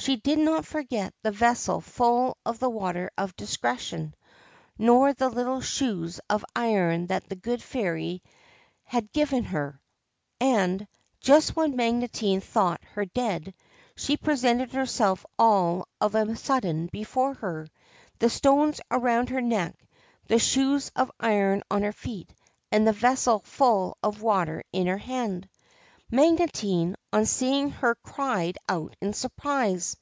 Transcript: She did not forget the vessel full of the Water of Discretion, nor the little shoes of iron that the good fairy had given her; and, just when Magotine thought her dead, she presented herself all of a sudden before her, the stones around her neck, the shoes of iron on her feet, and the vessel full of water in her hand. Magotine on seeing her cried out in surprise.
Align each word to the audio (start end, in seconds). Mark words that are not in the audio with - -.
She 0.00 0.14
did 0.14 0.38
not 0.38 0.64
forget 0.64 1.12
the 1.22 1.32
vessel 1.32 1.80
full 1.80 2.38
of 2.46 2.60
the 2.60 2.70
Water 2.70 3.10
of 3.18 3.34
Discretion, 3.34 4.14
nor 4.78 5.12
the 5.12 5.28
little 5.28 5.60
shoes 5.60 6.20
of 6.30 6.44
iron 6.54 7.08
that 7.08 7.28
the 7.28 7.34
good 7.34 7.60
fairy 7.60 8.22
had 8.84 9.10
given 9.12 9.42
her; 9.42 9.80
and, 10.40 10.86
just 11.20 11.56
when 11.56 11.74
Magotine 11.76 12.40
thought 12.40 12.80
her 12.92 13.06
dead, 13.06 13.52
she 13.96 14.16
presented 14.16 14.70
herself 14.72 15.26
all 15.36 15.88
of 16.00 16.14
a 16.14 16.36
sudden 16.36 16.86
before 16.92 17.34
her, 17.34 17.66
the 18.20 18.30
stones 18.30 18.80
around 18.92 19.30
her 19.30 19.40
neck, 19.42 19.74
the 20.28 20.38
shoes 20.38 20.92
of 20.94 21.10
iron 21.18 21.64
on 21.72 21.82
her 21.82 21.92
feet, 21.92 22.32
and 22.70 22.86
the 22.86 22.92
vessel 22.92 23.40
full 23.40 23.98
of 24.04 24.22
water 24.22 24.62
in 24.72 24.86
her 24.86 24.96
hand. 24.98 25.48
Magotine 26.10 26.94
on 27.12 27.26
seeing 27.26 27.68
her 27.68 27.94
cried 27.96 28.56
out 28.66 28.96
in 29.02 29.12
surprise. 29.12 29.94